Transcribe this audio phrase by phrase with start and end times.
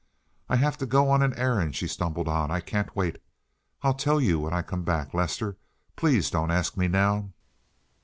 [0.49, 2.49] "I have to go on an errand," she stumbled on.
[2.49, 3.19] "I—I can't wait.
[3.83, 5.57] I'll tell you when I come back, Lester.
[5.95, 7.33] Please don't ask me now."